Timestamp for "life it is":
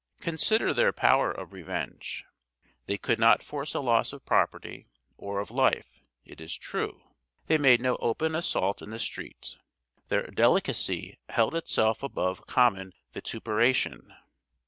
5.51-6.57